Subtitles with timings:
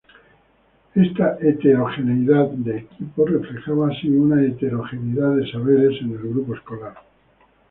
[0.95, 6.95] Esta heterogeneidad de equipos reflejaba así una heterogeneidad de saberes en el grupo escolar.